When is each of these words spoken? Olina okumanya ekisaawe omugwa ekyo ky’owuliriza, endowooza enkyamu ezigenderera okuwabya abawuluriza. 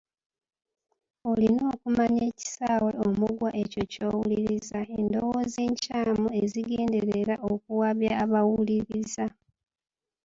Olina 1.29 1.61
okumanya 1.73 2.21
ekisaawe 2.31 2.91
omugwa 3.07 3.49
ekyo 3.61 3.83
ky’owuliriza, 3.91 4.79
endowooza 4.97 5.59
enkyamu 5.67 6.27
ezigenderera 6.41 7.35
okuwabya 7.51 8.13
abawuluriza. 8.23 9.25